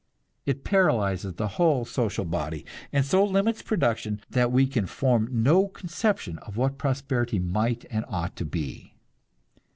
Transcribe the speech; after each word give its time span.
It 0.47 0.63
paralyzes 0.63 1.33
the 1.35 1.47
whole 1.47 1.85
social 1.85 2.25
body, 2.25 2.65
and 2.91 3.05
so 3.05 3.23
limits 3.23 3.61
production 3.61 4.19
that 4.31 4.51
we 4.51 4.65
can 4.65 4.87
form 4.87 5.27
no 5.31 5.67
conception 5.67 6.39
of 6.39 6.57
what 6.57 6.79
prosperity 6.79 7.37
might 7.37 7.85
and 7.91 8.03
ought 8.07 8.35
to 8.37 8.45
be. 8.45 8.95